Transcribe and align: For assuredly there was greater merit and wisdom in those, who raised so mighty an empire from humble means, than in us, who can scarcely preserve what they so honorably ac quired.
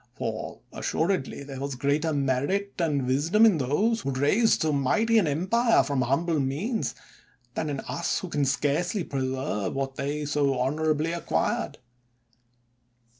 For 0.15 0.61
assuredly 0.73 1.43
there 1.43 1.59
was 1.59 1.75
greater 1.75 2.11
merit 2.11 2.73
and 2.79 3.05
wisdom 3.05 3.45
in 3.45 3.59
those, 3.59 4.01
who 4.01 4.09
raised 4.09 4.63
so 4.63 4.73
mighty 4.73 5.19
an 5.19 5.27
empire 5.27 5.83
from 5.83 6.01
humble 6.01 6.39
means, 6.39 6.95
than 7.53 7.69
in 7.69 7.81
us, 7.81 8.17
who 8.17 8.27
can 8.27 8.45
scarcely 8.45 9.03
preserve 9.03 9.75
what 9.75 9.97
they 9.97 10.25
so 10.25 10.57
honorably 10.57 11.11
ac 11.13 11.21
quired. 11.27 11.77